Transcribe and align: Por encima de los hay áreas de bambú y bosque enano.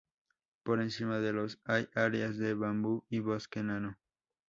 Por 0.63 0.81
encima 0.81 1.19
de 1.19 1.31
los 1.31 1.59
hay 1.63 1.87
áreas 1.93 2.39
de 2.39 2.55
bambú 2.55 3.05
y 3.07 3.19
bosque 3.19 3.59
enano. 3.59 3.99